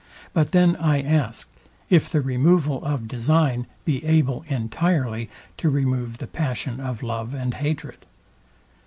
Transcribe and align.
But 0.33 0.51
then 0.51 0.75
I 0.77 0.99
ask, 1.03 1.47
if 1.91 2.09
the 2.09 2.21
removal 2.21 2.83
of 2.83 3.07
design 3.07 3.67
be 3.85 4.03
able 4.03 4.43
entirely 4.47 5.29
to 5.57 5.69
remove 5.69 6.17
the 6.17 6.25
passion 6.25 6.79
of 6.79 7.03
love 7.03 7.35
and 7.35 7.53
hatred? 7.53 7.99